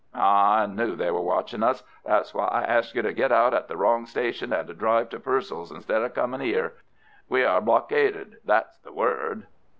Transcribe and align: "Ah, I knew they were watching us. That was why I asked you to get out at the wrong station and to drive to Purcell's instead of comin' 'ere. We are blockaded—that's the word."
"Ah, 0.15 0.61
I 0.61 0.65
knew 0.65 0.95
they 0.95 1.11
were 1.11 1.21
watching 1.21 1.61
us. 1.61 1.83
That 2.05 2.21
was 2.21 2.33
why 2.33 2.45
I 2.47 2.63
asked 2.63 2.95
you 2.95 3.03
to 3.03 3.13
get 3.13 3.31
out 3.31 3.53
at 3.53 3.67
the 3.67 3.77
wrong 3.77 4.07
station 4.07 4.51
and 4.51 4.67
to 4.67 4.73
drive 4.73 5.09
to 5.09 5.19
Purcell's 5.19 5.69
instead 5.71 6.01
of 6.01 6.15
comin' 6.15 6.41
'ere. 6.41 6.73
We 7.29 7.45
are 7.45 7.61
blockaded—that's 7.61 8.79
the 8.79 8.93
word." 8.93 9.45